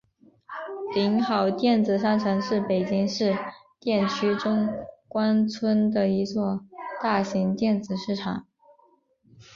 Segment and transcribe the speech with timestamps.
[0.95, 4.67] 鼎好电子商城是北京市海淀区中
[5.07, 6.65] 关村的一座
[6.99, 8.47] 大型电子市场。